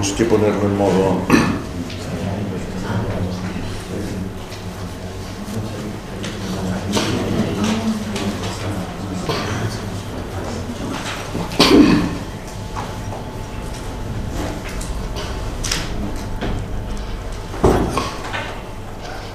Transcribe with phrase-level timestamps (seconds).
[0.00, 1.20] tenemos que ponerlo en modo...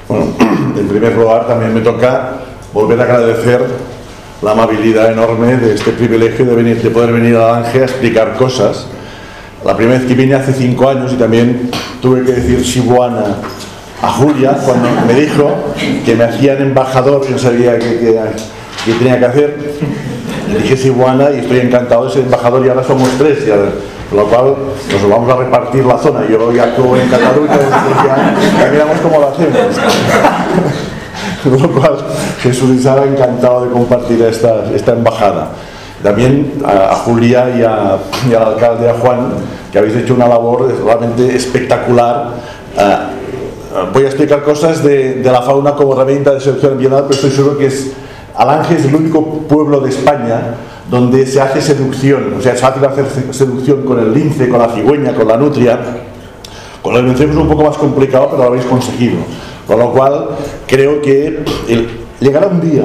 [0.08, 0.26] Bueno,
[0.78, 2.40] en primer lugar también me toca
[2.74, 3.66] volver a agradecer
[4.42, 8.36] la amabilidad enorme de este privilegio de, venir, de poder venir a Lange a explicar
[8.36, 8.88] cosas.
[9.66, 13.24] La primera vez que vine hace cinco años y también tuve que decir Shibuana
[14.02, 15.50] a Julia cuando me dijo
[16.06, 17.98] que me hacían embajador, yo sabía qué-
[18.86, 19.58] qué tenía que hacer.
[20.52, 23.56] Le dije Shibuana y estoy encantado de ser embajador y ahora somos tres, ya,
[24.10, 24.54] con lo cual
[24.92, 26.20] nos vamos a repartir la zona.
[26.30, 27.58] Yo ya actúo en Cataluña,
[28.06, 29.56] ya, miramos cómo lo hacemos.
[31.44, 31.98] Con lo cual,
[32.42, 35.50] Jesús y Sara encantado de compartir esta, esta embajada.
[36.04, 37.98] También a, a Julia y, a-
[38.30, 39.30] y al alcalde, a Juan,
[39.72, 42.32] que habéis hecho una labor realmente espectacular.
[42.78, 43.10] Ah,
[43.94, 47.32] voy a explicar cosas de, de la fauna como herramienta de selección ambiental, pero estoy
[47.32, 47.92] seguro que es,
[48.36, 50.56] Alange es el único pueblo de España
[50.90, 54.68] donde se hace seducción, o sea, es fácil hacer seducción con el lince, con la
[54.70, 55.80] cigüeña, con la nutria.
[56.84, 59.18] Con el vencemos es un poco más complicado, pero lo habéis conseguido.
[59.66, 60.28] Con lo cual,
[60.68, 62.84] creo que el- llegará un día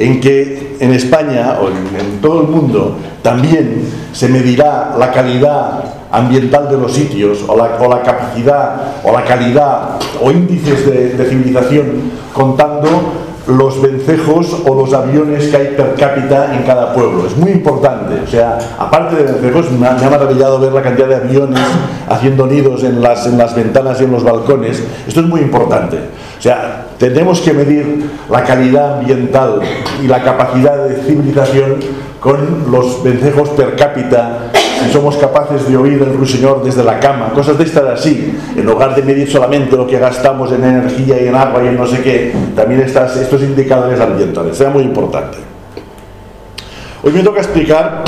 [0.00, 5.84] en que en España o en, en todo el mundo también se medirá la calidad
[6.10, 11.10] ambiental de los sitios o la, o la capacidad o la calidad o índices de,
[11.10, 12.88] de civilización contando
[13.46, 17.26] los vencejos o los aviones que hay per cápita en cada pueblo.
[17.26, 18.20] Es muy importante.
[18.22, 21.60] O sea, aparte de vencejos, me ha, maravillado ver la cantidad de aviones
[22.08, 24.82] haciendo nidos en las, en las ventanas y en los balcones.
[25.06, 25.96] Esto es muy importante.
[26.38, 29.60] O sea, tenemos que medir la calidad ambiental
[30.02, 31.76] y la capacidad de civilización
[32.20, 34.50] con los vencejos per cápita
[34.84, 38.64] si somos capaces de oír el ruiseñor desde la cama, cosas de estas así, en
[38.66, 41.86] lugar de medir solamente lo que gastamos en energía y en agua y en no
[41.86, 45.38] sé qué, también estas, estos indicadores ambientales, será muy importante.
[47.02, 48.04] Hoy me toca explicar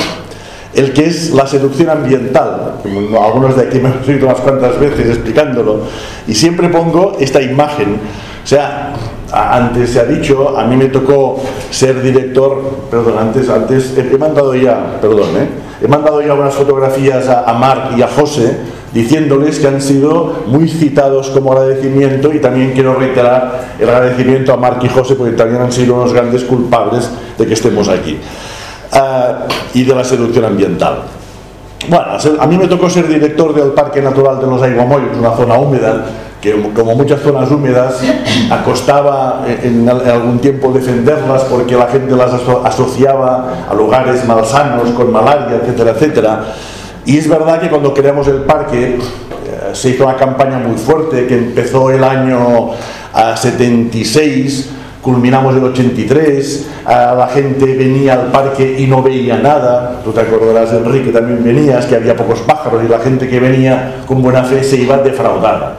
[0.75, 2.75] el que es la seducción ambiental.
[3.23, 5.81] Algunos de aquí me han oído unas cuantas veces explicándolo.
[6.27, 7.99] Y siempre pongo esta imagen.
[8.43, 8.93] O sea,
[9.33, 12.61] antes se ha dicho, a mí me tocó ser director,
[12.91, 15.49] perdón, antes, antes he, he mandado ya, perdón, ¿eh?
[15.81, 18.59] he mandado ya unas fotografías a, a Marc y a José
[18.93, 24.57] diciéndoles que han sido muy citados como agradecimiento y también quiero reiterar el agradecimiento a
[24.57, 27.09] Marc y José porque también han sido unos grandes culpables
[27.39, 28.19] de que estemos aquí.
[28.93, 31.05] Ah, y de la seducción ambiental.
[31.89, 32.07] Bueno,
[32.39, 36.05] a mí me tocó ser director del Parque Natural de los Aiguamollos, una zona húmeda,
[36.43, 38.01] que como muchas zonas húmedas,
[38.51, 44.91] acostaba en, en algún tiempo defenderlas porque la gente las aso- asociaba a lugares malsanos,
[44.91, 46.45] con malaria, etcétera, etcétera.
[47.07, 51.27] Y es verdad que cuando creamos el parque eh, se hizo una campaña muy fuerte
[51.27, 52.71] que empezó el año
[53.15, 54.71] ah, 76
[55.01, 60.21] culminamos el 83, ah, la gente venía al parque y no veía nada, tú te
[60.21, 64.45] acordarás Enrique, también venías, que había pocos pájaros y la gente que venía con buena
[64.45, 65.79] fe se iba defraudada.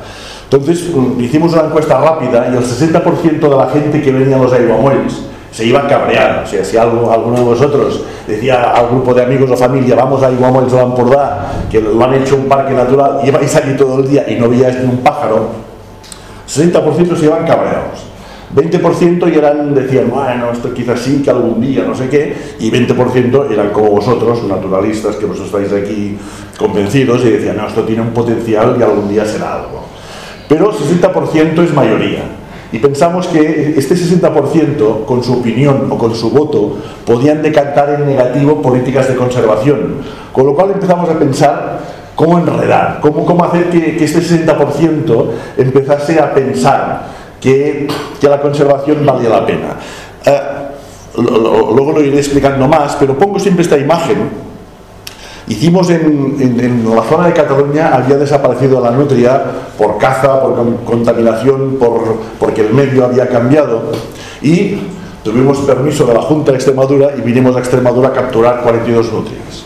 [0.53, 4.39] Entonces mm, hicimos una encuesta rápida y el 60% de la gente que venía a
[4.39, 9.15] los Aiguamolls se iba cabreada, o sea, si algo, alguno de vosotros decía al grupo
[9.15, 12.73] de amigos o familia, vamos a Aiguamolls de Lampordà, que lo han hecho un parque
[12.73, 15.49] natural, y vais allí todo el día y no veíais ni un pájaro,
[16.47, 18.05] 60% se iban cabreados.
[18.55, 22.69] 20% y eran, decían, bueno, esto quizás sí, que algún día, no sé qué, y
[22.69, 26.17] 20% eran como vosotros, naturalistas, que vosotros estáis aquí
[26.57, 29.92] convencidos y decían, no, esto tiene un potencial y algún día será algo.
[30.53, 32.23] Pero 60% es mayoría.
[32.71, 38.05] Y pensamos que este 60%, con su opinión o con su voto, podían decantar en
[38.05, 39.95] negativo políticas de conservación.
[40.31, 41.79] Con lo cual empezamos a pensar
[42.15, 45.25] cómo enredar, cómo, cómo hacer que, que este 60%
[45.57, 47.07] empezase a pensar
[47.41, 47.87] que,
[48.21, 49.77] que la conservación valía la pena.
[50.25, 50.39] Eh,
[51.17, 54.52] lo- lo- luego lo iré explicando más, pero pongo siempre esta imagen.
[55.47, 59.41] Hicimos en, en- en la zona de Cataluña, había desaparecido la nutria
[59.77, 63.91] por caza, por con- contaminación, por, porque el medio había cambiado.
[64.41, 64.77] Y
[65.23, 69.65] tuvimos permiso de la Junta de Extremadura y vinimos a Extremadura a capturar 42 nutrias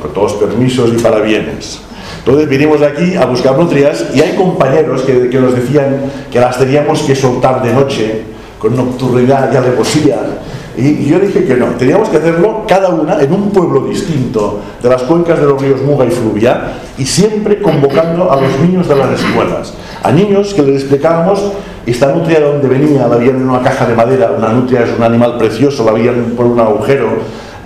[0.00, 1.80] con todos permisos y parabienes.
[2.18, 6.58] Entonces vinimos aquí a buscar nutrias y hay compañeros que, que nos decían que las
[6.58, 8.22] teníamos que soltar de noche,
[8.58, 10.16] con nocturnidad y alevosía.
[10.16, 10.43] Y,
[10.76, 14.88] y yo dije que no, teníamos que hacerlo cada una en un pueblo distinto de
[14.88, 18.96] las cuencas de los ríos Muga y Fluvia y siempre convocando a los niños de
[18.96, 19.74] las escuelas.
[20.02, 21.52] A niños que les explicábamos
[21.86, 24.90] esta nutria de dónde venía, la habían en una caja de madera, una nutria es
[24.96, 27.08] un animal precioso, la habían por un agujero,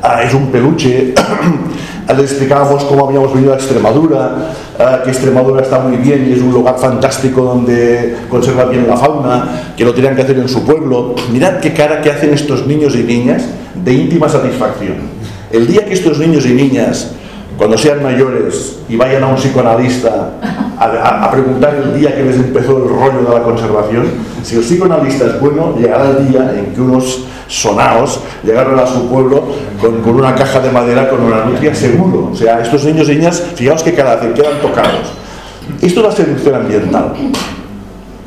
[0.03, 1.15] ah, es un peluche,
[2.17, 6.41] les explicábamos cómo habíamos venido a Extremadura, eh, que Extremadura está muy bien y es
[6.41, 10.65] un lugar fantástico donde conserva bien la fauna, que lo tenían que hacer en su
[10.65, 11.15] pueblo.
[11.31, 13.45] Mirad qué cara que hacen estos niños y niñas
[13.75, 14.97] de íntima satisfacción.
[15.51, 17.13] El día que estos niños y niñas,
[17.57, 20.33] cuando sean mayores y vayan a un psicoanalista
[20.79, 24.07] a, preguntar el día que les empezó el rollo de la conservación,
[24.43, 29.09] si el psicoanalista es bueno, llegará el día en que unos sonaos llegaron a su
[29.09, 29.43] pueblo
[29.81, 32.31] con, con una caja de madera con una nutria seguro.
[32.33, 35.13] O sea, estos niños y niñas, fijaos que cada vez quedan tocados.
[35.81, 37.15] Esto es la seducción ambiental.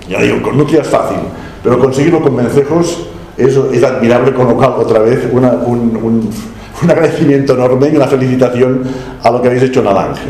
[0.10, 1.20] Ya digo, con nutria es fácil,
[1.64, 3.08] pero conseguirlo con vencejos
[3.38, 6.30] es, es admirable, con lo cual otra vez un, un,
[6.84, 8.84] un agradecimiento enorme y una felicitación
[9.24, 10.22] a lo que habéis hecho en Alange.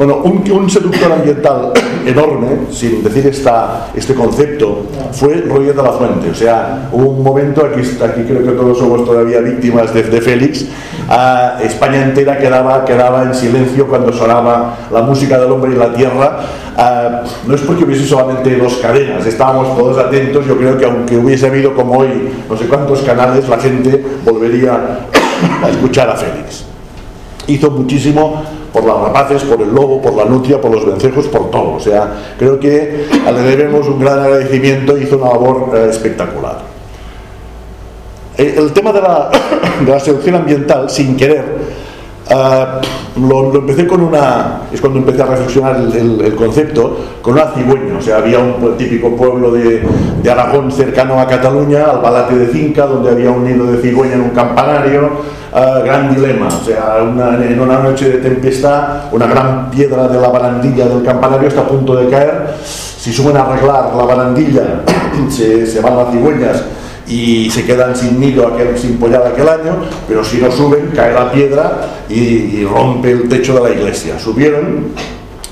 [0.00, 1.72] Bueno, un, seductor ambiental
[2.06, 6.30] enorme, sin decir esta, este concepto, fue Roger de la Fuente.
[6.30, 10.64] O sea, hubo un momento, aquí, aquí creo que todos somos todavía víctimas de, Félix,
[11.62, 16.46] España entera quedaba, quedaba en silencio cuando sonaba la música del hombre y la tierra.
[17.46, 20.46] no es porque hubiese solamente dos cadenas, estábamos todos atentos.
[20.46, 24.80] Yo creo que aunque hubiese habido como hoy no sé cuántos canales, la gente volvería
[25.62, 26.64] a escuchar a Félix.
[27.46, 31.50] Hizo muchísimo por las rapaces, por el lobo, por la nutria, por los vencejos, por
[31.50, 31.74] todo.
[31.74, 36.58] O sea, creo que le debemos un gran agradecimiento, hizo una labor eh, espectacular.
[38.36, 39.30] Eh, el tema de la,
[39.84, 41.44] de la seducción ambiental, sin querer,
[42.30, 42.66] eh,
[43.16, 48.00] lo, empecé con una, es cuando empecé a reflexionar el, concepto, con una cigüeña, o
[48.00, 49.82] sea, había un típico pueblo de,
[50.30, 54.20] Aragón cercano a Cataluña, al Balate de Cinca, donde había un nido de cigüeña en
[54.20, 55.10] un campanario,
[55.52, 60.28] uh, gran dilema, o sea, en una noche de tempestad, una gran piedra de la
[60.28, 64.82] barandilla del campanario está a punto de caer, si suben a arreglar la barandilla,
[65.28, 66.62] se, se van las cigüeñas,
[67.10, 71.12] y se quedan sin nido, aquel, sin pollada aquel año, pero si no suben, cae
[71.12, 74.16] la piedra y, rompe el techo de la iglesia.
[74.16, 74.86] Subieron,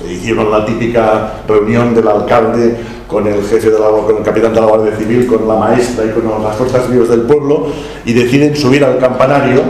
[0.09, 2.77] hicieron la típica reunión del alcalde
[3.09, 6.05] con el jefe de la, con el capitán de la Guardia Civil, con la maestra
[6.05, 7.67] y con las fuerzas vivas del pueblo
[8.05, 9.63] y deciden subir al campanario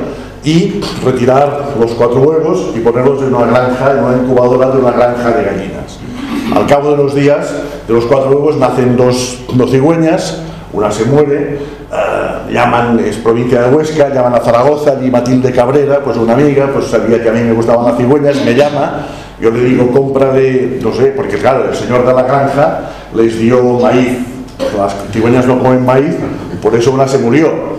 [0.45, 4.91] y retirar los cuatro huevos y ponerlos en una granja, en una incubadora de una
[4.91, 5.99] granja de gallinas.
[6.55, 7.51] Al cabo de los días,
[7.87, 10.43] de los cuatro huevos nacen dos, dos cigüeñas,
[10.73, 16.01] una se muere, eh, llaman, es provincia de Huesca, llaman a Zaragoza, y Matilde Cabrera,
[16.05, 19.07] pues una amiga, pues sabía que a mí me gustaban las cigüeñas, me llama,
[19.41, 23.63] yo le digo, cómprale, no sé, porque claro, el señor de la granja les dio
[23.79, 24.19] maíz,
[24.77, 26.15] las cigüeñas no comen maíz,
[26.61, 27.79] por eso una se murió.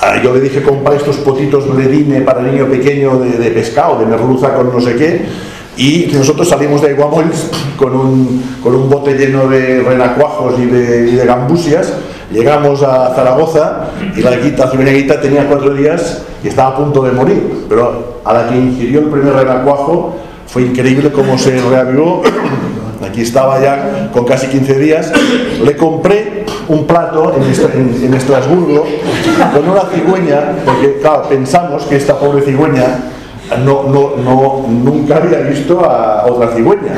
[0.00, 4.06] Ah, yo le dije, compra estos potitos bledine para niño pequeño de, de pescado, de
[4.06, 5.26] merluza con no sé qué,
[5.76, 11.08] y nosotros salimos de Aiguamols con un, con un bote lleno de renacuajos y de,
[11.10, 11.92] y de gambusias,
[12.30, 17.12] llegamos a Zaragoza y la guita, guita tenía cuatro días y estaba a punto de
[17.12, 20.16] morir, pero a la que ingirió el primer renacuajo
[20.46, 22.22] fue increíble cómo se reavivó.
[23.06, 25.12] Aquí estaba ya con casi 15 días.
[25.64, 28.86] Le compré un plato en, en Estrasburgo
[29.54, 33.10] con una cigüeña, porque claro, pensamos que esta pobre cigüeña
[33.58, 36.94] no, no, no, nunca había visto a otra cigüeña,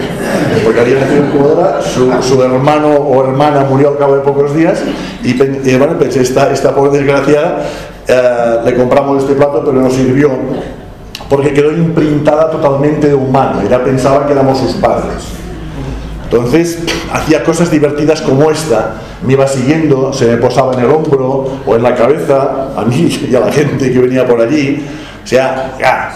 [0.65, 4.83] porque había nacido en su, hermano o hermana murió al cabo de pocos días
[5.23, 5.35] y,
[5.77, 7.63] bueno, pensé, esta, esta pobre desgraciada,
[8.07, 10.31] eh, le compramos este plato pero no sirvió
[11.29, 15.25] porque quedó imprintada totalmente de humano, ella pensaba que éramos sus padres.
[16.25, 16.79] Entonces
[17.13, 18.95] hacía cosas divertidas como esta,
[19.27, 23.09] me iba siguiendo, se me posaba en el hombro o en la cabeza, a mí
[23.31, 24.85] y a la gente que venía por allí,
[25.23, 26.13] o sea, ya.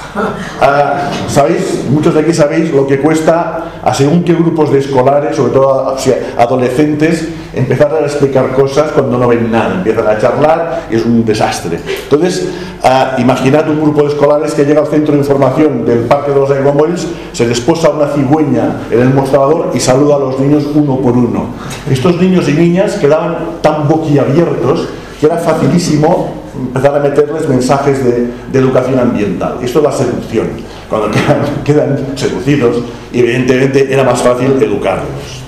[0.61, 1.85] Ah, ¿Sabéis?
[1.89, 5.97] Muchos de aquí sabéis lo que cuesta a según qué grupos de escolares, sobre todo
[6.37, 9.75] adolescentes, empezar a explicar cosas cuando no ven nada.
[9.77, 11.79] Empiezan a charlar y es un desastre.
[12.03, 12.49] Entonces,
[12.83, 16.41] ah, imaginad un grupo de escolares que llega al centro de información del Parque de
[16.41, 20.65] los Aeromobiles, se les posa una cigüeña en el mostrador y saluda a los niños
[20.75, 21.51] uno por uno.
[21.89, 24.89] Estos niños y niñas quedaban tan boquiabiertos
[25.21, 29.59] que era facilísimo empezar a meterles mensajes de, educación ambiental.
[29.63, 30.49] Esto es la seducción.
[30.89, 31.11] Cuando
[31.65, 32.79] quedan, seducidos,
[33.13, 35.43] evidentemente era más fácil educarlos.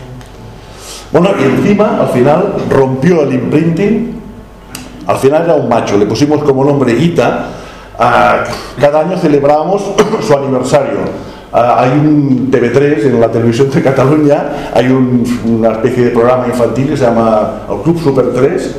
[1.10, 4.20] Bueno, y encima, al final, rompió el imprinting.
[5.06, 7.46] Al final era un macho, le pusimos como nombre Guita.
[7.96, 9.82] cada año celebramos
[10.26, 10.98] su aniversario.
[11.50, 16.96] hay un TV3 en la televisión de Cataluña, hay una especie de programa infantil que
[16.96, 18.76] se llama el Club Super 3,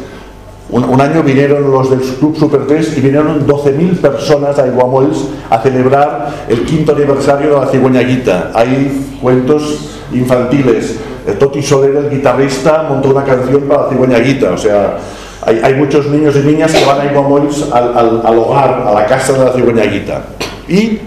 [0.72, 5.60] un, año vinieron los del Club Super 3 y vinieron 12.000 personas a Iguamols a
[5.62, 8.52] celebrar el quinto aniversario de la cigüeñaguita.
[8.54, 11.00] Hay cuentos infantiles.
[11.40, 14.52] Toti Soler, el guitarrista, montó una canción para la cigüeñaguita.
[14.52, 14.98] O sea,
[15.44, 19.34] hay, muchos niños y niñas que van a Iguamols al, al, hogar, a la casa
[19.34, 20.22] de la cigüeñaguita.
[20.68, 21.00] Y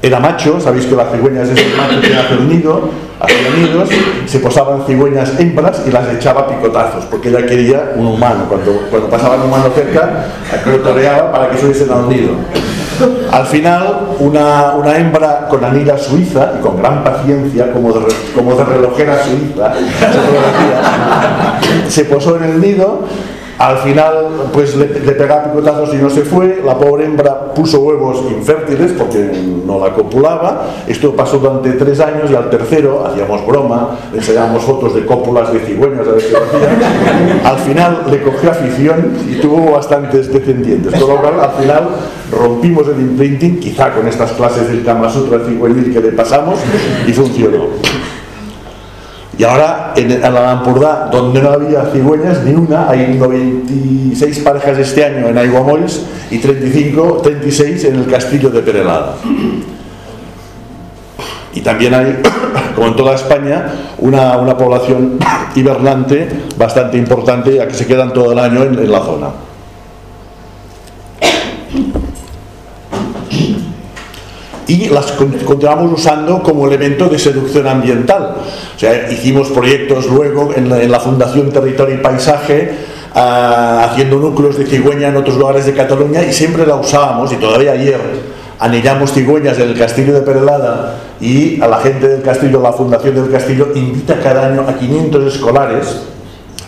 [0.00, 2.88] era macho, sabéis que las cigüeñas es el macho que hace el nido,
[3.18, 3.88] hacía nidos,
[4.26, 8.44] se posaban cigüeñas hembras y las echaba picotazos, porque ella quería un humano.
[8.48, 10.26] Cuando, cuando pasaba un humano cerca,
[10.66, 12.30] lo toreaba para que subiesen al nido.
[13.32, 18.54] Al final, una, una, hembra con anila suiza y con gran paciencia, como de, como
[18.54, 19.72] de relojera suiza,
[21.88, 23.04] se posó en el nido
[23.58, 26.62] al final, pues le, pegaba picotazos y no se fue.
[26.64, 29.32] La pobre hembra puso huevos infértiles porque
[29.66, 30.66] no la copulaba.
[30.86, 35.52] Esto pasó durante tres años y al tercero hacíamos broma, le enseñábamos fotos de cópulas
[35.52, 37.50] de cigüeñas a ver qué hacía.
[37.50, 40.92] Al final le cogió afición y tuvo bastantes descendientes.
[40.92, 41.88] Por lo cual, al final
[42.30, 46.60] rompimos el imprinting, quizá con estas clases del Kama Sutra cigüeñil que le pasamos,
[47.06, 47.66] y funcionó.
[49.38, 55.04] Y ahora en, la Lampurdá, donde no había cigüeñas ni una, hay 96 parejas este
[55.04, 59.14] año en Aiguamolls y 35, 36 en el castillo de Perelada.
[61.54, 62.18] Y también hay,
[62.74, 63.66] como en toda España,
[63.98, 65.20] una población
[65.54, 69.28] hibernante bastante importante, ya que se quedan todo el año en la zona.
[74.68, 78.36] Y las continuamos usando como elemento de seducción ambiental.
[78.76, 82.70] O sea, hicimos proyectos luego en la, Fundación Territorio y Paisaje,
[83.14, 87.36] ah, haciendo núcleos de cigüeña en otros lugares de Cataluña y siempre la usábamos, y
[87.36, 87.98] todavía ayer
[88.60, 93.14] anillamos cigüeñas en el castillo de Perelada y a la gente del castillo, la Fundación
[93.14, 96.02] del Castillo, invita cada año a 500 escolares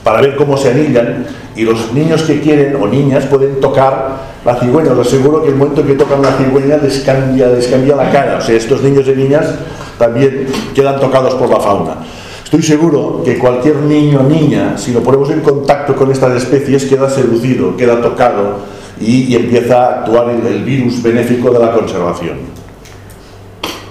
[0.03, 1.27] para ver cómo se anillan
[1.57, 4.93] y los niños que quieren o niñas pueden tocar la cigüeña.
[4.93, 8.39] Os aseguro que el momento que tocan la cigüeña les cambia, les cambia la cara.
[8.39, 9.55] O sea, estos niños y niñas
[9.99, 11.97] también quedan tocados por la fauna.
[12.45, 16.85] Estoy seguro que cualquier niño o niña, si lo ponemos en contacto con estas especies,
[16.85, 18.59] queda seducido, queda tocado
[19.01, 22.39] y, empieza a actuar el, el, virus benéfico de la conservación.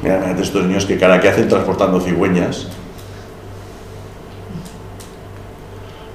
[0.03, 2.67] Mira, estos niños que cara que hacen transportando cigüeñas.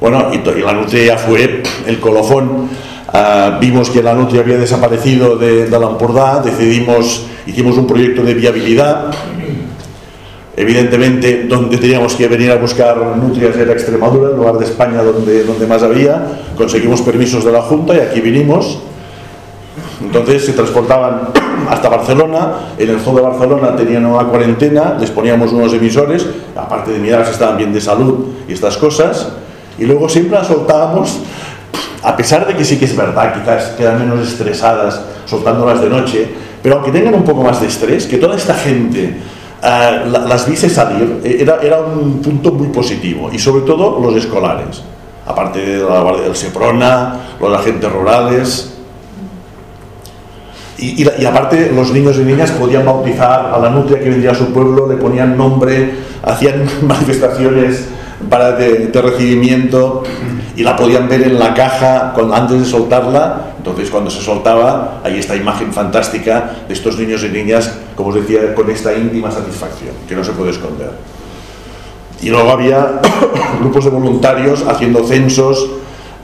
[0.04, 2.68] Bueno, y, la nutria fue el colofón
[3.16, 5.88] Ah, vimos que la nutria había desaparecido de, de la
[6.42, 9.14] decidimos, hicimos un proyecto de viabilidad.
[10.56, 15.44] Evidentemente, donde teníamos que venir a buscar nutrias era Extremadura, el lugar de España donde,
[15.44, 16.26] donde más había.
[16.56, 18.80] Conseguimos permisos de la Junta y aquí vinimos.
[20.02, 21.28] Entonces se transportaban
[21.70, 26.90] hasta Barcelona, en el zoo de Barcelona tenían una cuarentena, les poníamos unos emisores, aparte
[26.90, 29.34] de mirar si estaban bien de salud y estas cosas,
[29.78, 31.20] y luego siempre las soltábamos
[32.04, 36.28] a pesar de que sí que es verdad, quizás quedan menos estresadas soltándolas de noche,
[36.62, 39.16] pero aunque tengan un poco más de estrés, que toda esta gente
[39.62, 44.14] uh, las viese salir, eh, era, era un punto muy positivo, y sobre todo los
[44.16, 44.82] escolares,
[45.26, 48.70] aparte de la Guardia del Seprona, los agentes rurales,
[50.76, 54.32] y, y, y, aparte los niños y niñas podían bautizar a la nutria que vendría
[54.32, 57.88] a su pueblo, le ponían nombre, hacían manifestaciones
[58.28, 60.02] para de, recibimiento
[60.56, 63.54] y la podían ver en la caja antes de soltarla.
[63.58, 68.16] Entonces, cuando se soltaba, hay esta imagen fantástica de estos niños y niñas, como os
[68.16, 70.90] decía, con esta íntima satisfacción, que no se puede esconder.
[72.20, 73.00] Y luego había
[73.60, 75.68] grupos de voluntarios haciendo censos,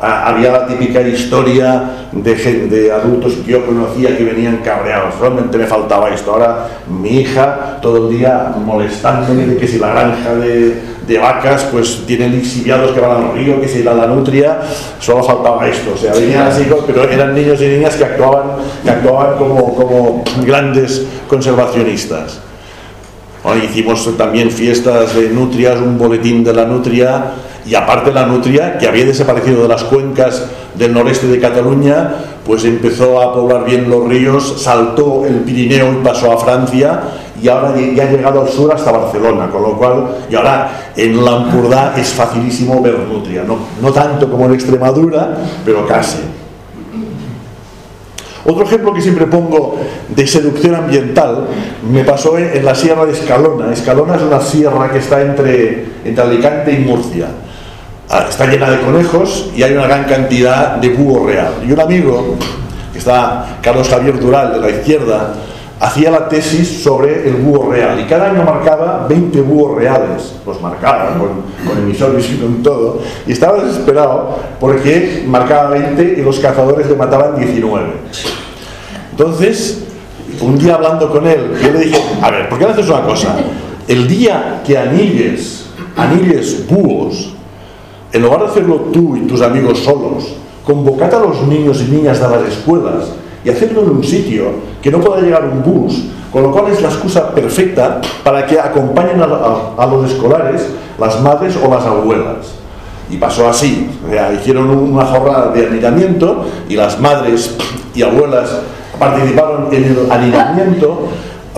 [0.01, 5.19] había la típica historia de, de, adultos que yo conocía que venían cabreados.
[5.21, 6.33] Realmente me faltaba esto.
[6.33, 11.65] Ahora mi hija todo el día molestándome de que si la granja de, de vacas
[11.71, 14.61] pues tiene lixiviados que van al río, que si la, la nutria,
[14.99, 15.93] solo faltaba esto.
[15.95, 18.53] O sea, venían así, pero eran niños y niñas que actuaban,
[18.83, 22.41] que actuaban como, como grandes conservacionistas.
[23.63, 27.33] hicimos también fiestas de nutrias, un boletín de la nutria
[27.67, 32.15] y aparte la nutria, que había desaparecido de las cuencas del noreste de Cataluña,
[32.45, 37.01] pues empezó a poblar bien los ríos, saltó el Pirineo y pasó a Francia
[37.43, 41.25] y ahora ya ha llegado al sur hasta Barcelona, con lo cual, y ahora en
[41.25, 46.19] Lampurdá es facilísimo ver nutria, no, no tanto como en Extremadura, pero casi.
[48.45, 49.77] Otro ejemplo que siempre pongo
[50.09, 51.47] de seducción ambiental
[51.91, 53.73] me pasó en, la sierra de Escalona.
[53.73, 57.27] Escalona es una sierra que está entre, entre Alicante y Murcia.
[58.13, 61.53] Ah, está llena de conejos y hay una gran cantidad de búho real.
[61.65, 62.35] Y un amigo,
[62.93, 65.35] que está Carlos Javier Dural de la izquierda,
[65.79, 70.61] hacía la tesis sobre el búho real y cada año marcaba 20 búhos reales, los
[70.61, 71.29] marcaba con,
[71.65, 76.97] con emisores y con todo, y estaba desesperado porque marcaba 20 y los cazadores le
[76.97, 77.87] mataban 19.
[79.13, 79.85] Entonces,
[80.41, 83.03] un día hablando con él, yo le dije, a ver, ¿por qué no haces una
[83.03, 83.37] cosa?
[83.87, 87.35] El día que anilles, anilles búhos,
[88.13, 92.21] en lugar de hacerlo tú y tus amigos solos, convocad a los niños y niñas
[92.21, 93.13] de las escuelas
[93.45, 94.45] y hacerlo en un sitio
[94.83, 98.59] que no pueda llegar un bus, con lo cual es la excusa perfecta para que
[98.59, 100.67] acompañen a, los escolares
[100.99, 102.55] las madres o las abuelas.
[103.11, 103.89] Y pasó así,
[104.39, 107.57] hicieron una jornada de anidamiento y las madres
[107.95, 108.61] y abuelas
[108.99, 111.09] participaron en el anidamiento,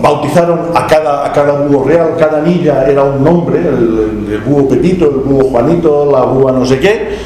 [0.01, 4.67] bautizaron a cada, a cada búho real, cada niña era un nombre, el, el búho
[4.67, 7.17] Pepito, el búho Juanito, la búa no sé qué,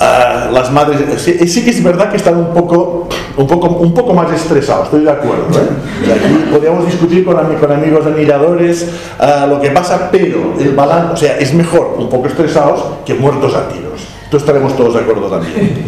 [0.00, 3.94] Ah, las madres sí, sí, que es verdad que están un poco un poco un
[3.94, 6.12] poco más estresados estoy de acuerdo ¿eh?
[6.12, 8.88] aquí podríamos discutir con, con amigos admiradores
[9.20, 13.14] uh, lo que pasa pero el balance o sea es mejor un poco estresados que
[13.14, 14.00] muertos a tiros.
[14.24, 15.84] Esto estaremos todos de acuerdo también.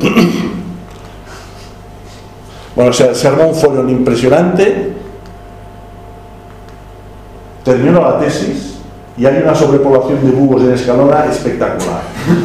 [2.74, 4.92] Bueno se, se armó un foro impresionante
[7.64, 8.74] terminó la tesis
[9.16, 12.02] y hay una sobrepoblación de búhos en Escalona espectacular.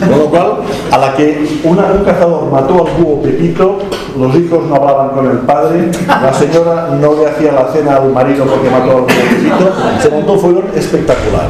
[0.08, 0.52] Con lo cual,
[0.92, 3.80] a la que un cazador mató al búho Pepito,
[4.18, 8.12] los hijos no hablaban con el padre, la señora no le hacía la cena al
[8.12, 11.50] marido porque mató al búho Pepito, se montó un fueron espectacular.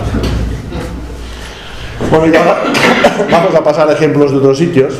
[2.09, 2.57] Bueno, y ahora
[3.31, 4.93] vamos a pasar a ejemplos de otros sitios.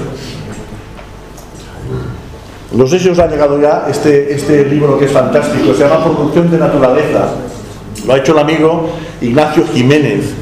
[2.73, 6.51] No sé si ha llegado ya este, este libro que es fantástico, se llama Producción
[6.51, 7.29] de Naturaleza
[8.09, 8.89] lo ha hecho el amigo
[9.21, 10.33] Ignacio Jiménez.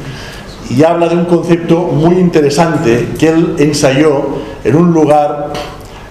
[0.70, 4.22] Y habla de un concepto muy interesante que él ensayó
[4.64, 5.52] en un lugar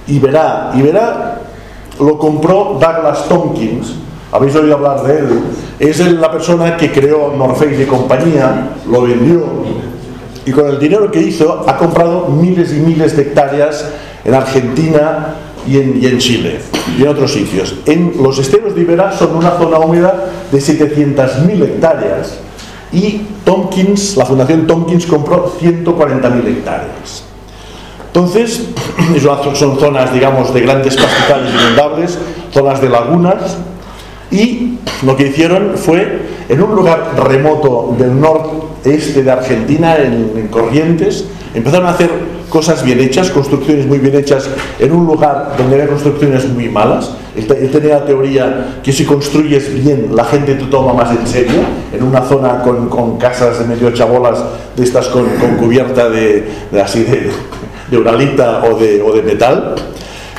[0.06, 1.40] y verá, y verá,
[1.98, 3.94] lo compró Douglas Tompkins,
[4.30, 5.40] habéis oído hablar de él,
[5.78, 9.42] es la persona que creó North Face de compañía, lo vendió.
[10.44, 13.92] Y con el dinero que hizo ha comprado miles y miles de hectáreas
[14.26, 16.58] en Argentina, y en, Chile
[16.98, 17.74] y en otros sitios.
[17.86, 22.38] En los esteros de Iberá son una zona húmeda de 700.000 hectáreas
[22.92, 27.24] y Tompkins, la Fundación Tompkins compró 140.000 hectáreas.
[28.06, 28.62] Entonces,
[29.54, 32.18] son zonas, digamos, de grandes pastizales inundables,
[32.52, 33.58] zonas de lagunas,
[34.30, 41.26] y lo que hicieron fue, en un lugar remoto del noreste de Argentina, en Corrientes,
[41.56, 42.10] empezaron a hacer
[42.50, 47.10] cosas bien hechas, construcciones muy bien hechas en un lugar donde había construcciones muy malas.
[47.34, 51.60] Él, tenía la teoría que si construyes bien la gente te toma más en serio,
[51.92, 54.42] en una zona con, con casas de medio chabolas
[54.76, 56.46] de estas con, con cubierta de,
[56.82, 57.30] así de,
[57.90, 59.74] de uralita o de, o de metal.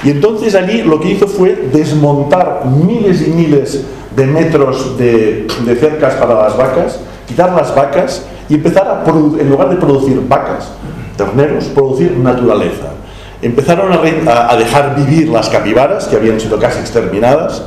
[0.04, 3.84] Y entonces allí lo que hizo fue desmontar miles y miles
[4.16, 9.50] de metros de, de cercas para las vacas, quitar las vacas y empezar a, en
[9.50, 10.70] lugar de producir vacas,
[11.18, 12.94] terneros, producir naturaleza.
[13.42, 17.64] Empezaron a, dejar vivir las capibaras, que habían sido casi exterminadas,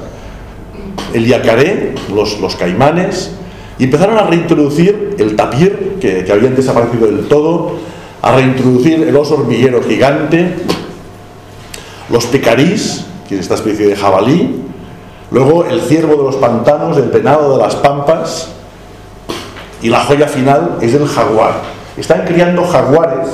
[1.13, 3.33] el yacaré, los, caimanes,
[3.79, 7.77] y empezaron a reintroducir el tapir, que, que habían desaparecido del todo,
[8.23, 10.55] a reintroducir el oso hormiguero gigante,
[12.11, 14.63] los pecarís, que es esta especie de jabalí,
[15.31, 18.49] luego el ciervo de los pantanos, el penado de las pampas,
[19.83, 23.29] y la joya final es el jaguar, están criando jaguares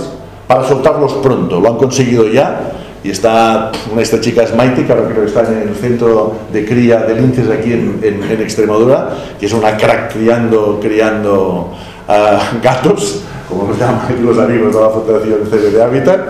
[0.47, 1.61] para soltarlos pronto.
[1.61, 2.73] Lo han conseguido ya.
[3.05, 6.65] Y está, esta chica es Maite, que ahora creo que está en el centro de
[6.67, 11.73] cría de linces aquí en, Extremadura, que es una crack criando, criando
[12.09, 16.21] ah, gatos, como nos llaman los amigos de la Fundación CB de Hábitat,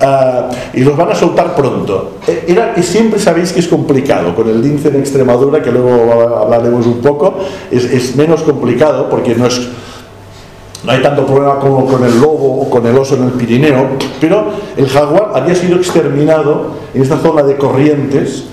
[0.00, 2.14] ah, y los van a soltar pronto.
[2.26, 6.38] E, era, y siempre sabéis que es complicado, con el lince en Extremadura, que luego
[6.38, 7.38] hablaremos un poco,
[7.70, 9.68] es, es menos complicado porque no es
[10.86, 13.88] no hay tanto problema como con el lobo o con el oso en el Pirineo,
[14.20, 18.44] pero el jaguar había sido exterminado en esta zona de corrientes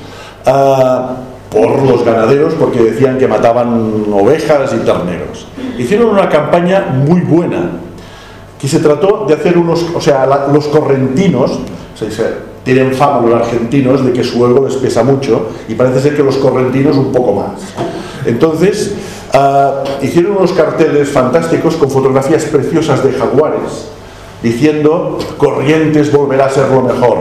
[0.48, 1.18] ah,
[1.52, 5.46] por los ganaderos porque decían que mataban ovejas y terneros.
[5.78, 7.70] Hicieron una campaña muy buena,
[8.60, 11.60] que se trató de hacer unos, o sea, los correntinos,
[12.64, 16.24] tienen fama los argentinos de que su ego les pesa mucho y parece ser que
[16.24, 17.62] los correntinos un poco más.
[18.26, 18.96] Entonces,
[19.36, 23.90] Ah, hicieron unos carteles fantásticos con fotografías preciosas de jaguares,
[24.44, 27.18] diciendo Corrientes volverá a ser lo mejor.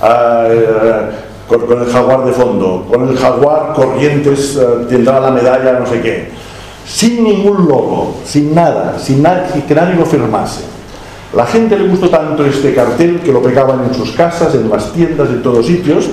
[0.00, 1.10] Ah, eh,
[1.48, 6.00] con, el jaguar de fondo, con el jaguar Corrientes eh, tendrá la medalla, no sé
[6.00, 6.28] qué.
[6.86, 9.24] Sin ningún logo, sin nada, sin
[9.66, 10.62] que nadie lo firmase.
[11.34, 14.92] La gente le gustó tanto este cartel que lo pegaban en sus casas, en las
[14.92, 16.08] tiendas, en todos sitios,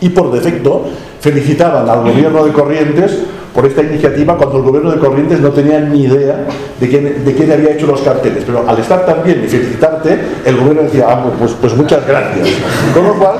[0.00, 0.86] y por defecto
[1.20, 3.18] felicitaban al gobierno de Corrientes
[3.54, 6.46] por esta iniciativa cuando el gobierno de Corrientes no tenía ni idea
[6.78, 8.44] de quién, de quién había hecho los carteles.
[8.44, 12.48] Pero al estar tan bien y felicitarte, el gobierno decía, ah, pues, pues muchas gracias.
[12.94, 13.36] Con lo cual,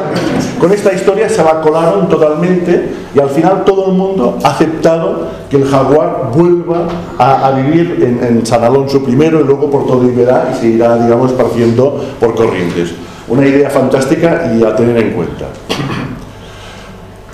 [0.59, 5.29] con esta historia se la colaron totalmente y al final todo el mundo ha aceptado
[5.49, 6.87] que el jaguar vuelva
[7.19, 10.97] a, vivir en, en, San Alonso primero y luego por todo Iberá y se irá,
[10.97, 12.95] digamos, esparciendo por Corrientes.
[13.29, 15.47] Una idea fantástica y a tener en cuenta.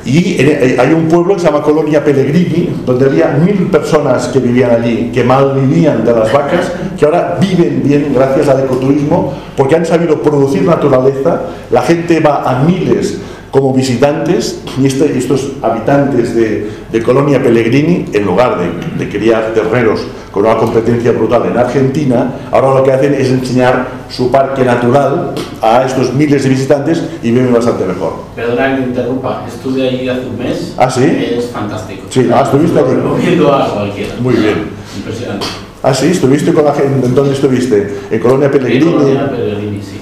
[0.06, 4.38] Y eh, hay un pueblo que se llama Colonia Pellegrini, donde había mil personas que
[4.38, 9.34] vivían allí, que mal vivían de las vacas, que ahora viven bien gracias al ecoturismo,
[9.56, 11.40] porque han sabido producir naturaleza,
[11.72, 13.18] la gente va a miles
[13.56, 20.00] como visitantes y este, estos habitantes de, Colonia Pellegrini, en lugar de, de, criar terreros
[20.30, 25.34] con una competencia brutal en Argentina, ahora lo que hacen es enseñar su parque natural
[25.62, 28.14] a estos miles de visitantes y viven bastante mejor.
[28.34, 30.74] Perdona que me interrumpa, estuve ahí hace un mes.
[30.76, 31.04] ¿Ah, sí?
[31.04, 32.06] Es fantástico.
[32.10, 32.80] Sí, ah, estuviste.
[32.80, 34.14] Recomiendo a cualquiera.
[34.20, 34.70] Muy bien.
[34.96, 35.46] Impresionante.
[35.82, 37.06] Ah, sí, estuviste con la gente.
[37.06, 38.00] ¿En dónde estuviste?
[38.10, 38.86] ¿En Colonia Pellegrini?
[38.86, 39.98] En Colonia Pellegrini, sí.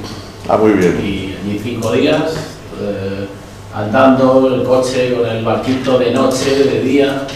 [0.49, 1.01] Ah, muy bien.
[1.01, 2.54] Y, y cinco días.
[3.75, 7.27] Andando el coche con el barquito de noche, de día.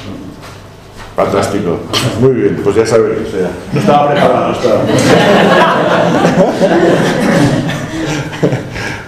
[1.16, 1.79] Fantástico.
[2.20, 3.27] Muy bien, pues ya sabéis.
[3.27, 4.53] O sea, no estaba preparado.
[4.53, 4.81] Estaba.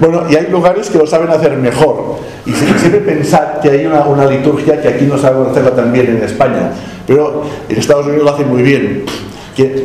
[0.00, 2.16] bueno, y hay lugares que lo saben hacer mejor.
[2.46, 6.72] Y siempre pensad que hay una, liturgia que aquí no sabemos hacerla también en España,
[7.06, 9.04] pero en Estados Unidos lo hacen muy bien.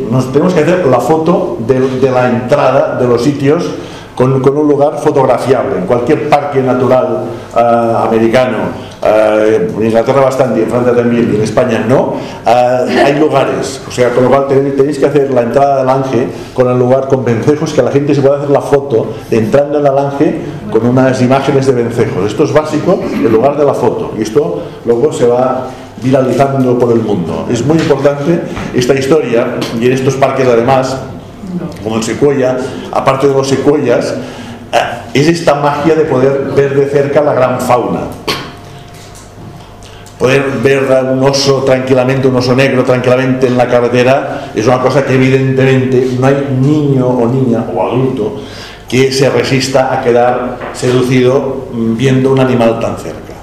[0.10, 3.66] Nos tenemos que hacer la foto de la entrada de los sitios
[4.15, 5.78] con, un lugar fotografiable.
[5.78, 7.25] En cualquier parque natural
[7.56, 8.58] eh, americano,
[9.04, 13.82] eh, en Inglaterra bastante, en Francia también, en España no, eh, hay lugares.
[13.88, 17.08] O sea, con lo cual tenéis que hacer la entrada del Lange con el lugar
[17.08, 21.21] con vencejos, que la gente se pueda hacer la foto entrando en el con unas
[21.21, 22.25] imágenes de vencejos.
[22.25, 24.13] Esto es básico, el lugar de la foto.
[24.17, 25.67] Y esto luego se va
[26.01, 27.45] viralizando por el mundo.
[27.49, 28.41] Es muy importante
[28.73, 30.97] esta historia y en estos parques además
[31.86, 32.58] como el secuoya,
[32.91, 34.15] aparte de los secuoyas,
[34.74, 34.78] eh,
[35.13, 38.02] es esta magia de poder ver de cerca la gran fauna.
[40.17, 44.80] Poder ver a un oso tranquilamente, un oso negro tranquilamente en la carretera, es una
[44.80, 48.41] cosa que evidentemente no hay niño o niña o adulto
[48.89, 53.36] que se resista a quedar seducido viendo un animal tan cerca.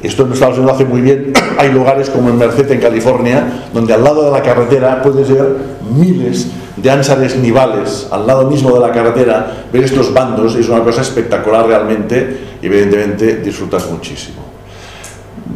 [0.00, 1.32] Esto en Estados Unidos lo hace muy bien.
[1.58, 5.56] Hay lugares como en Merced, en California, donde al lado de la carretera puedes ver
[5.90, 10.82] miles de ánsares nivales al lado mismo de la carretera, ver estos bandos es una
[10.82, 14.44] cosa espectacular realmente y evidentemente disfrutas muchísimo.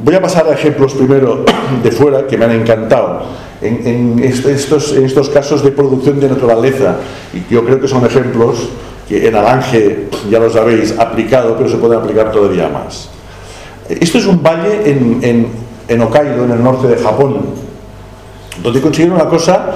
[0.02, 1.44] Voy a pasar a ejemplos primero
[1.82, 3.22] de fuera que me han encantado.
[3.62, 6.96] En, estos, en estos casos de producción de naturaleza,
[7.34, 8.70] y yo creo que son ejemplos
[9.06, 13.10] que en Alange, ya lo sabéis, aplicado, pero se pueden aplicar todavía más.
[13.86, 15.48] Esto es un valle en,
[15.88, 17.40] en Hokkaido, en el norte de Japón,
[18.62, 19.74] donde consiguieron una cosa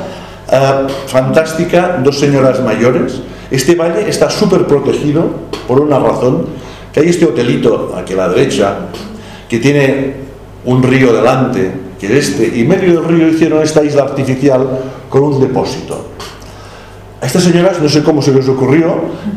[0.51, 3.21] eh, fantástica, dos señoras mayores.
[3.51, 5.27] Este valle está súper protegido
[5.67, 6.47] por una razón,
[6.93, 8.77] que hay este hotelito aquí a la derecha,
[9.49, 10.15] que tiene
[10.65, 14.67] un río delante, que es este, y medio del río hicieron esta isla artificial
[15.09, 16.09] con un depósito.
[17.21, 18.97] A estas señoras no sé cómo se les ocurrió,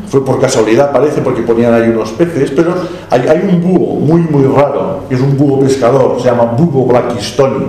[0.09, 2.75] fue por casualidad parece, porque ponían ahí unos peces, pero
[3.09, 6.85] hay, hay un búho muy muy raro, que es un búho pescador, se llama búho
[6.85, 7.65] blackistoni,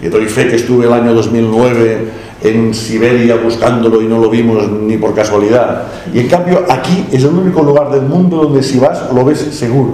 [0.00, 2.15] que doy fe que estuve el año 2009
[2.48, 5.84] en Siberia buscándolo y no lo vimos ni por casualidad.
[6.12, 9.38] Y en cambio aquí es el único lugar del mundo donde si vas lo ves
[9.38, 9.92] seguro.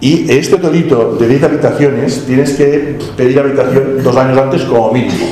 [0.00, 5.26] Y este hotelito de 10 habitaciones tienes que pedir habitación dos años antes como mínimo.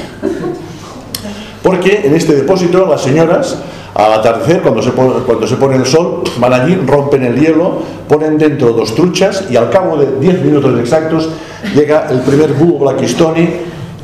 [1.63, 3.59] Porque en este depósito las señoras
[3.95, 7.83] al atardecer, cuando se, pone, cuando se pone el sol, van allí, rompen el hielo,
[8.09, 11.29] ponen dentro dos truchas y al cabo de 10 minutos exactos
[11.75, 13.49] llega el primer búho Blackistoni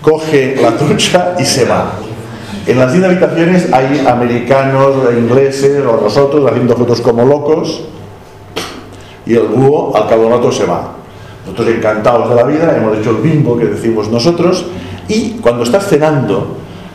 [0.06, 1.94] coge la trucha y se va.
[2.64, 7.82] En las 10 habitaciones hay americanos, ingleses o nosotros haciendo fotos como locos
[9.26, 10.92] y el búho al cabo de rato se va.
[11.44, 14.66] Nosotros encantados de la vida, hemos hecho el bimbo que decimos nosotros
[15.08, 16.54] y cuando estás cenando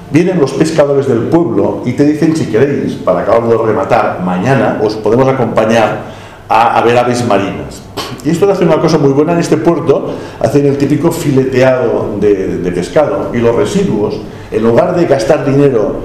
[0.09, 4.79] vienen los pescadores del pueblo y te dicen si queréis, para acabar de rematar, mañana
[4.81, 5.99] os podemos acompañar
[6.47, 7.81] a, a ver aves marinas.
[8.23, 12.71] Y esto hace una cosa muy buena en este puerto, hacen el típico fileteado de,
[12.73, 14.15] pescado y los residuos,
[14.51, 15.95] en lugar de gastar dinero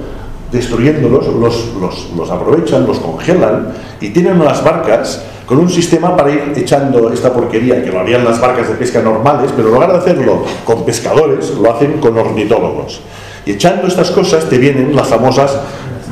[0.51, 3.67] destruyéndolos, los, los, aprovechan, los congelan
[3.99, 8.23] y tienen unas barcas con un sistema para ir echando esta porquería, que lo harían
[8.23, 12.17] las barcas de pesca normales, pero en lugar de hacerlo con pescadores, lo hacen con
[12.17, 13.01] ornitólogos.
[13.45, 15.57] Y echando estas cosas te vienen las famosas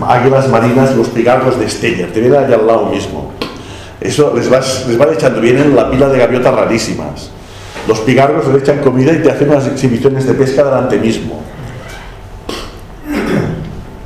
[0.07, 3.31] águilas marinas, los pigarros de Estella, te vienen allá al lado mismo.
[4.05, 7.31] Eso les va, les va echando, vienen la pila de gaviotas rarísimas.
[7.87, 11.41] Los pigargos les echan comida y te hacen unas exhibiciones de pesca delante mismo.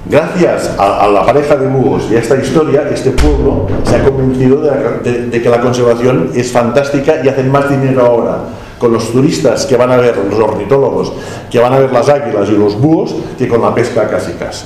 [0.09, 4.59] Gracias a, la pareja de búhos y a esta historia, este pueblo se ha convencido
[4.61, 8.39] de, que la conservación es fantástica y hacen más dinero ahora
[8.79, 11.13] con los turistas que van a ver, los ornitólogos,
[11.51, 14.65] que van a ver las águilas y los búhos, que con la pesca casi casi.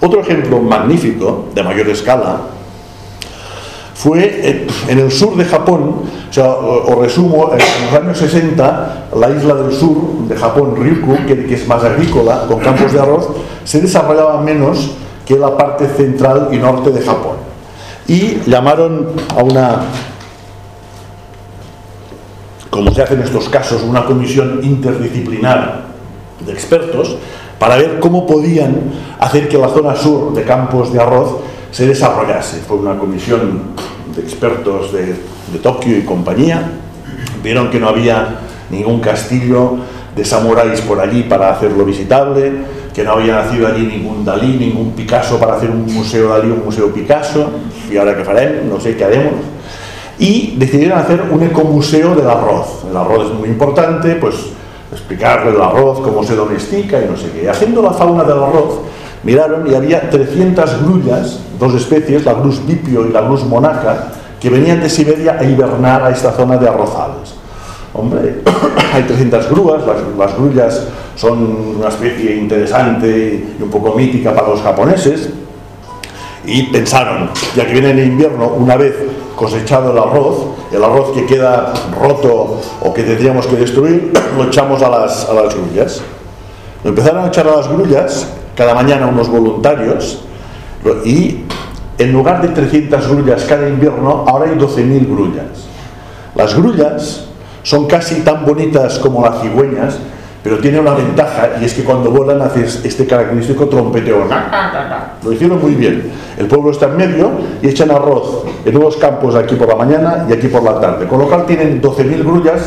[0.00, 2.42] Otro ejemplo magnífico, de mayor escala,
[4.06, 6.02] fue eh, en el sur de Japón,
[6.38, 11.66] o resumo, en los años 60, la isla del sur de Japón, Ryukyu, que es
[11.66, 13.26] más agrícola, con campos de arroz,
[13.64, 14.92] se desarrollaba menos
[15.26, 17.34] que la parte central y norte de Japón.
[18.06, 19.80] Y llamaron a una,
[22.70, 25.82] como se hace en estos casos, una comisión interdisciplinar
[26.46, 27.16] de expertos
[27.58, 28.82] para ver cómo podían
[29.18, 31.38] hacer que la zona sur de campos de arroz
[31.72, 32.58] se desarrollase.
[32.60, 33.74] Fue una comisión
[34.16, 36.70] de expertos de, de Tokio y compañía.
[37.42, 39.78] Vieron que no había ningún castillo
[40.16, 42.52] de samuráis por allí para hacerlo visitable,
[42.94, 46.64] que no había nacido allí ningún Dalí, ningún Picasso para hacer un museo Dalí, un
[46.64, 47.50] museo Picasso,
[47.90, 49.34] y ahora que faremos, no sé qué haremos.
[50.18, 52.86] Y decidieron hacer un ecomuseo del arroz.
[52.88, 54.34] El arroz es muy importante, pues
[54.90, 57.50] explicarle el arroz, cómo se domestica y no sé qué.
[57.50, 58.80] Haciendo la fauna del arroz,
[59.22, 64.50] miraron y había 300 grullas, dos especies, la grus vipio y la grus monaca, que
[64.50, 67.34] venían de Siberia a hibernar a esta zona de arrozales.
[67.92, 68.42] Hombre,
[68.92, 74.48] hay 300 grúas, las, las, grullas son una especie interesante y un poco mítica para
[74.48, 75.30] los japoneses,
[76.44, 78.94] y pensaron, ya que viene el invierno, una vez
[79.34, 84.82] cosechado el arroz, el arroz que queda roto o que tendríamos que destruir, lo echamos
[84.82, 86.02] a las, a las grullas.
[86.84, 90.20] Lo empezaron a echar a las grullas cada mañana unos voluntarios
[91.04, 91.44] y
[91.98, 95.66] en lugar de 300 grullas cada invierno, ahora hay 12.000 grullas.
[96.34, 97.26] Las grullas
[97.62, 99.98] son casi tan bonitas como las cigüeñas,
[100.42, 104.28] pero tiene una ventaja y es que cuando vuelan haces este característico trompeteo.
[105.24, 106.12] Lo hicieron muy bien.
[106.38, 107.30] El pueblo está en medio
[107.62, 111.08] y echan arroz en unos campos aquí por la mañana y aquí por la tarde.
[111.08, 112.60] Con lo cual tienen 12.000 grullas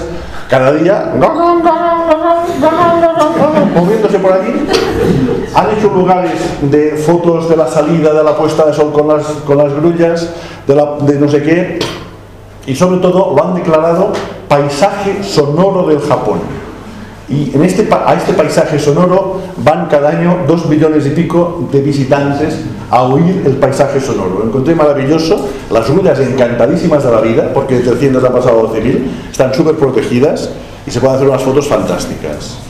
[0.49, 1.13] cada día
[3.75, 4.67] moviéndose por allí.
[5.55, 9.25] Han hecho lugares de fotos de la salida, de la puesta de sol con las,
[9.45, 10.29] con las grullas,
[10.67, 11.79] de, la, de no sé qué.
[12.67, 14.11] Y sobre todo lo han declarado
[14.47, 16.39] paisaje sonoro del Japón.
[17.29, 21.81] Y en este, a este paisaje sonoro van cada año dos millones y pico de
[21.81, 22.55] visitantes
[22.89, 24.39] a oír el paisaje sonoro.
[24.39, 28.63] Lo encontré maravilloso, las grullas encantadísimas de la vida, porque de 300 ha pasado a
[28.73, 30.49] 12.000, están súper protegidas
[30.87, 32.68] y se pueden hacer unas fotos fantásticas.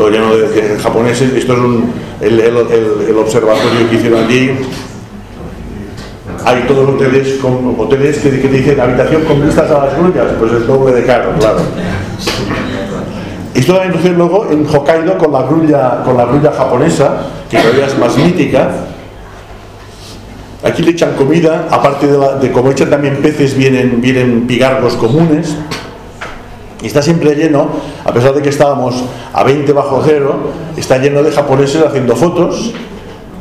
[0.00, 4.50] Todo lleno de, de japoneses, esto es un, el, observatorio que hicieron allí,
[6.42, 10.52] hay todos hoteles con hoteles que, que, dicen habitación con vistas a las grullas, pues
[10.52, 11.58] es doble de caro, claro.
[13.52, 17.84] Esto también sucede luego en Hokkaido con la grulla, con la grulla japonesa, que todavía
[17.84, 18.70] es más mítica.
[20.64, 25.54] Aquí le echan comida, aparte de, la, como echan también peces, vienen, vienen pigargos comunes.
[26.82, 27.68] Y está siempre lleno,
[28.04, 30.34] a pesar de que estábamos a 20 bajo cero,
[30.76, 32.72] está lleno de japoneses haciendo fotos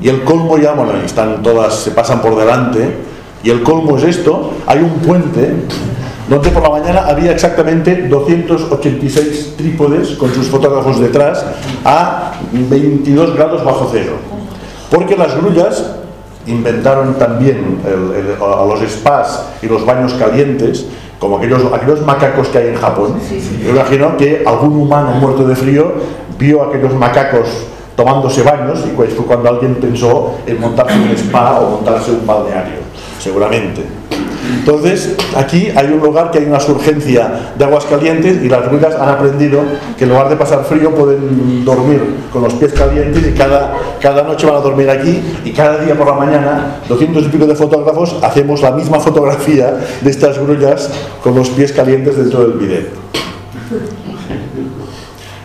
[0.01, 2.95] y el colmo ya, bueno, están todas, se pasan por delante,
[3.43, 5.53] y el colmo es esto, hay un puente
[6.29, 11.43] donde por la mañana había exactamente 286 trípodes con sus fotógrafos detrás
[11.83, 14.13] a 22 grados bajo cero.
[14.91, 15.95] Porque las grullas
[16.45, 20.85] inventaron también el, el, a los spas y los baños calientes,
[21.19, 23.19] como aquellos, aquellos macacos que hay en Japón.
[23.61, 25.93] Yo imagino que algún humano muerto de frío
[26.37, 31.59] vio aquellos macacos tomándose baños y pues fue cuando alguien pensó en montarse un spa
[31.59, 32.79] o montarse un balneario,
[33.19, 33.83] seguramente.
[34.49, 38.95] Entonces, aquí hay un lugar que hay una surgencia de aguas calientes y las grullas
[38.95, 39.61] han aprendido
[39.97, 44.23] que en lugar de pasar frío pueden dormir con los pies calientes y cada, cada
[44.23, 47.55] noche van a dormir aquí y cada día por la mañana, 200 y pico de
[47.55, 50.89] fotógrafos, hacemos la misma fotografía de estas grullas
[51.23, 53.09] con los pies calientes dentro del bidet.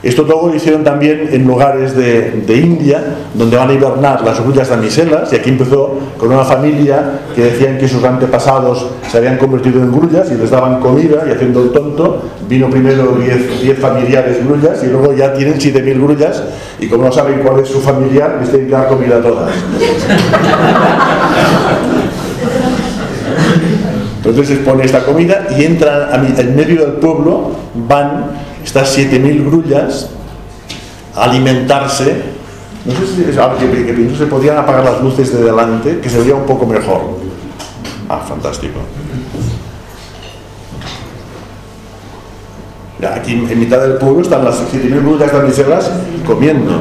[0.04, 4.68] Esto todo lo hicieron también en lugares de, India, donde van a hibernar las grullas
[4.68, 9.82] damiselas, y aquí empezó con una familia que decían que sus antepasados se habían convertido
[9.82, 14.84] en grullas y les daban comida, y haciendo el tonto, vino primero 10 familiares grullas,
[14.84, 16.42] y luego ya tienen 7.000 grullas,
[16.78, 19.54] y como no saben cuál es su familiar, les tienen que dar comida a todas.
[24.18, 27.52] Entonces les pone esta comida y entran en medio del pueblo,
[27.88, 30.10] van estas 7.000 grullas
[31.14, 32.34] alimentarse.
[32.84, 36.34] No sé si es que, se podían apagar las luces de delante, que se veía
[36.34, 37.18] un poco mejor.
[38.08, 38.80] Ah, fantástico.
[43.14, 45.90] Aquí en mitad del pueblo están las 7.000 grullas damiselas
[46.26, 46.72] comiendo.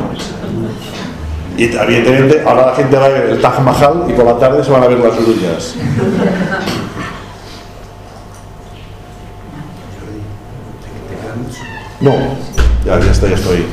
[1.58, 4.64] Y evidentemente ahora la gente va a ver el Taj Mahal y por la tarde
[4.64, 5.76] se van a ver las grullas.
[12.04, 12.12] No,
[12.86, 13.64] ya, ya está, ya estoy.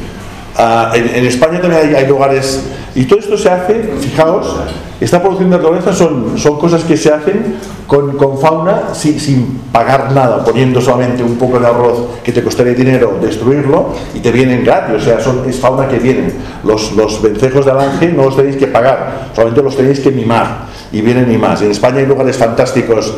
[0.57, 2.63] Ah, en, España también hay, lugares,
[2.95, 4.57] y todo esto se hace, fijaos,
[5.01, 7.57] esta producción de naturaleza son, son cosas que se hacen
[7.89, 12.45] con, con fauna sin, sin, pagar nada, poniendo solamente un poco de arroz que te
[12.45, 16.33] costaría dinero destruirlo y te vienen gratis, o sea, son, es fauna que vienen.
[16.63, 20.67] Los, los vencejos de Alange no los tenéis que pagar, solamente los tenéis que mimar
[20.93, 21.63] y vienen y más.
[21.63, 23.13] En España hay lugares fantásticos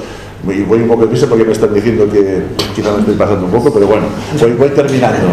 [0.48, 2.42] y voy un poco de porque me están diciendo que
[2.74, 4.07] quizá me estoy pasando un poco, pero bueno,
[4.59, 5.28] voy, terminando.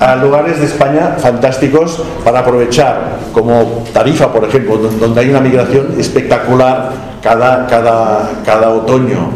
[0.00, 5.94] A lugares de España fantásticos para aprovechar, como Tarifa, por ejemplo, donde hay una migración
[5.98, 6.92] espectacular
[7.22, 9.30] cada, cada, cada otoño.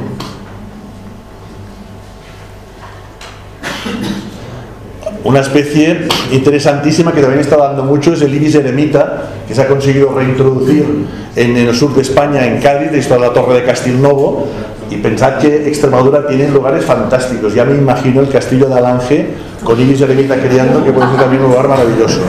[5.23, 9.67] Una especie interesantísima que también está dando mucho es el ibis eremita, que se ha
[9.67, 10.87] conseguido reintroducir
[11.35, 14.47] en el sur de España, en Cádiz, esto es la Torre de Castilnovo,
[14.89, 17.53] y pensad que Extremadura tiene lugares fantásticos.
[17.53, 19.27] Ya me imagino el castillo de Alange
[19.65, 22.21] con Ibis Eremita criando, que puede ser también un lugar maravilloso.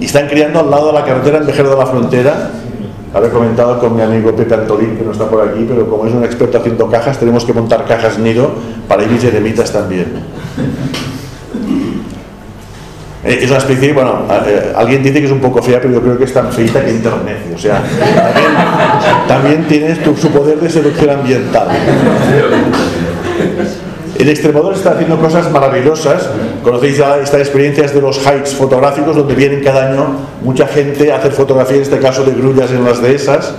[0.00, 2.50] Y están criando al lado de la carretera en Vejer de la Frontera.
[3.14, 6.12] Había comentado con mi amigo Pepe Antolín, que no está por aquí, pero como es
[6.12, 8.50] un experto haciendo cajas, tenemos que montar cajas nido
[8.88, 10.06] para Ibis Eremitas también.
[13.24, 16.02] Eh, es una especie, bueno, eh, alguien dice que es un poco fea, pero yo
[16.02, 17.38] creo que es tan feita que internet.
[17.54, 17.82] O sea,
[19.28, 21.68] también, tienes tu, su poder de seducción ambiental.
[24.18, 26.28] El Extremadura está haciendo cosas maravillosas.
[26.62, 30.06] Conocéis estas experiencias de los hikes fotográficos, donde vienen cada año
[30.42, 33.54] mucha gente a hacer fotografía, en este caso de grullas en las dehesas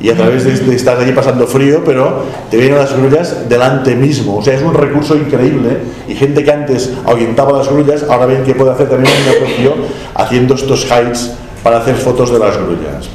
[0.00, 4.38] y a través de, estar allí pasando frío, pero te vienen las grullas delante mismo.
[4.38, 5.78] O sea, es un recurso increíble
[6.08, 9.74] y gente que antes ahuyentaba las grullas, ahora ven que puede hacer también un negocio
[10.14, 13.08] haciendo estos hikes para hacer fotos de las grullas.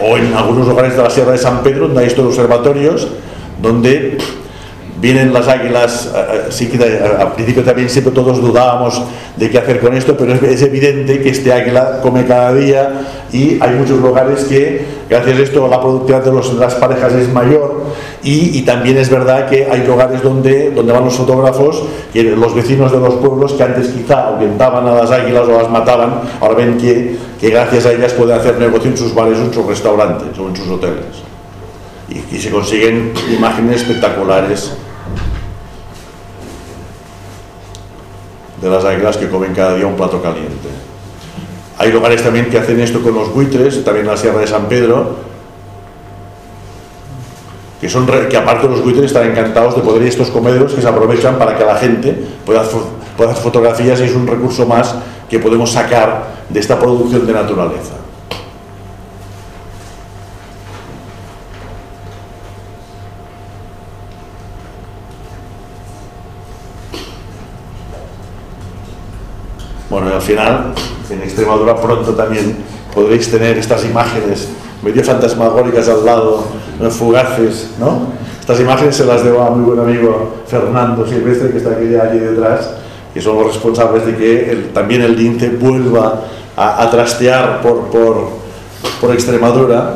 [0.00, 3.08] O en algunos lugares de la Sierra de San Pedro, donde hay estos observatorios,
[3.60, 4.18] donde
[5.00, 9.02] vienen las águilas, eh, eh, sí que eh, al principio también siempre todos dudábamos
[9.36, 12.92] de qué hacer con esto, pero es, evidente que este águila come cada día
[13.32, 17.32] y hay muchos lugares que gracias a esto la productividad de, los, las parejas es
[17.32, 17.84] mayor
[18.22, 22.90] y, también es verdad que hay lugares donde, donde van los fotógrafos, que los vecinos
[22.90, 26.76] de los pueblos que antes quizá ahuyentaban a las águilas o las mataban, ahora ven
[26.76, 30.36] que, que gracias a ellas pueden hacer negocio en sus bares o en sus restaurantes
[30.36, 31.04] o en sus hoteles.
[32.08, 34.72] Y, y se consiguen imágenes espectaculares
[38.66, 40.68] de las águilas que comen cada día un plato caliente.
[41.78, 44.66] Hay lugares también que hacen esto con los buitres, también en la Sierra de San
[44.66, 45.16] Pedro,
[47.80, 51.36] que, son, que aparte los buitres están encantados de poder estos comederos que se aprovechan
[51.38, 52.64] para que la gente pueda,
[53.16, 54.94] pueda hacer fotografías y es un recurso más
[55.28, 57.94] que podemos sacar de esta producción de naturaleza.
[69.88, 70.74] Bueno, al final,
[71.10, 72.56] en Extremadura pronto también
[72.92, 74.48] podréis tener estas imágenes
[74.82, 76.44] medio fantasmagóricas al lado,
[76.90, 78.08] fugaces, ¿no?
[78.40, 82.18] Estas imágenes se las debo a mi buen amigo Fernando Silvestre, que está aquí, allí
[82.18, 82.70] detrás,
[83.14, 86.22] que son los responsables de que también el lince vuelva
[86.56, 88.28] a, trastear por, por,
[89.00, 89.94] por Extremadura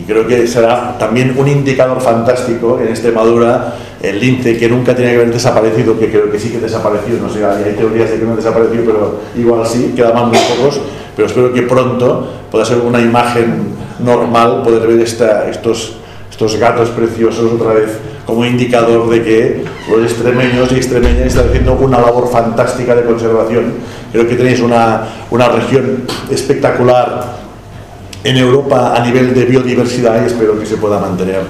[0.00, 5.10] y creo que será también un indicador fantástico en Extremadura el lince que nunca tenía
[5.10, 8.24] que haber desaparecido, que creo que sí que desapareció, no sé, hay teorías de que
[8.24, 10.80] no desapareció, pero igual sí, quedaban muy pocos,
[11.14, 15.96] pero espero que pronto pueda ser una imagen normal poder ver esta, estos,
[16.30, 17.90] estos gatos preciosos otra vez
[18.24, 23.74] como indicador de que los extremeños y extremeñas están haciendo una labor fantástica de conservación.
[24.12, 27.39] Creo que tenéis una, una región espectacular
[28.24, 31.42] en Europa a nivel de biodiversidad y espero que se pueda mantener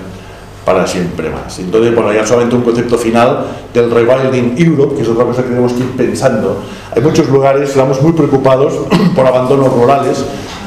[0.64, 1.58] para siempre más.
[1.58, 5.48] Entonces, bueno, ya solamente un concepto final del rewilding Europe, que es otra cosa que
[5.48, 6.62] tenemos que ir pensando.
[6.94, 8.74] Hay muchos lugares, estamos muy preocupados
[9.16, 10.24] por abandonos rurales,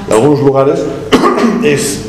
[0.07, 0.83] en algunos lugares
[1.63, 2.05] es,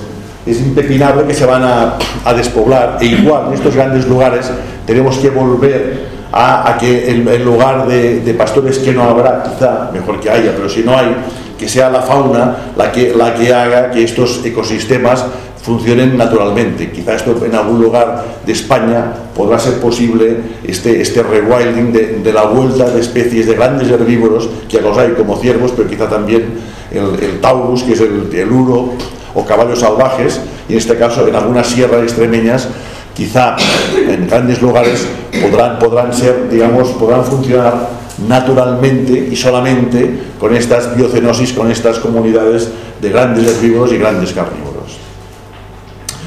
[0.47, 4.51] es impepinable que se van a, a, despoblar, e igual en estos grandes lugares
[4.87, 9.91] tenemos que volver a, a que el, lugar de, de pastores que no habrá, quizá
[9.93, 11.15] mejor que haya, pero si no hay,
[11.59, 15.25] que sea la fauna la que, la que haga que estos ecosistemas
[15.65, 16.91] funcionen naturalmente.
[16.91, 22.43] Quizá esto en algún lugar de España podrá ser posible este, este rewilding de, la
[22.43, 26.59] vuelta de especies de grandes herbívoros, que los hay como ciervos, pero quizá también
[26.93, 28.93] el, taurus, que es el, el, uro,
[29.35, 30.39] o caballos salvajes,
[30.69, 32.69] y en este caso en algunas sierras extremeñas,
[33.15, 33.57] quizá
[33.97, 35.07] en grandes lugares
[35.41, 37.89] podrán, podrán ser, digamos, podrán funcionar
[38.27, 44.99] naturalmente y solamente con estas biocenosis, con estas comunidades de grandes herbívoros y grandes carnívoros.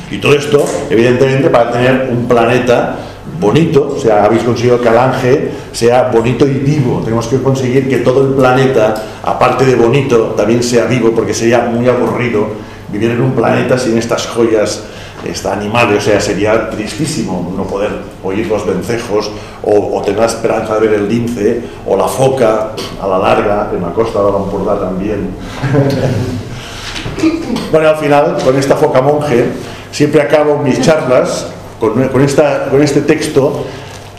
[0.09, 2.97] Y todo esto, evidentemente, para tener un planeta
[3.39, 7.01] bonito, o sea, habéis conseguido que Alange sea bonito y vivo.
[7.03, 11.59] Tenemos que conseguir que todo el planeta, aparte de bonito, también sea vivo, porque sería
[11.61, 12.47] muy aburrido
[12.91, 14.83] vivir en un planeta sin estas joyas
[15.25, 17.91] está animales, o sea, sería tristísimo no poder
[18.23, 19.31] oír los vencejos
[19.63, 23.81] o, tener la esperanza de ver el lince o la foca a la larga, en
[23.81, 25.29] la costa de la también.
[27.71, 29.45] bueno, al final, con esta foca monje,
[29.91, 31.47] siempre acabo mis charlas
[31.79, 33.65] con, esta, con este texto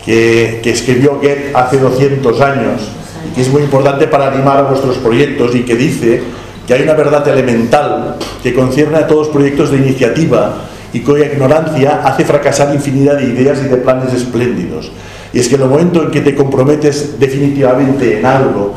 [0.05, 2.82] que, que escribió Goethe hace 200 años
[3.26, 6.22] y que es muy importante para animar a vuestros proyectos y que dice
[6.66, 11.26] que hay una verdad elemental que concierne a todos los proyectos de iniciativa y cuya
[11.26, 14.91] ignorancia hace fracasar infinidad de ideas y de planes espléndidos.
[15.32, 18.74] Y es que en el momento en que te comprometes definitivamente en algo,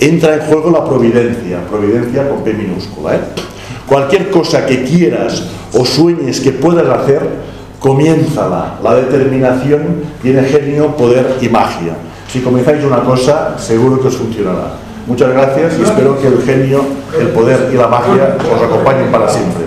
[0.00, 3.16] entra en juego la providencia, providencia con P minúscula.
[3.16, 3.20] ¿eh?
[3.86, 7.22] Cualquier cosa que quieras o sueñes que puedas hacer,
[7.78, 8.78] comiénzala.
[8.82, 11.94] La determinación tiene genio, poder y magia.
[12.30, 14.87] Si comenzáis una cosa, seguro que os funcionará.
[15.08, 16.84] Muchas gracias y espero que el genio,
[17.18, 19.64] el poder y la magia os acompañen para siempre.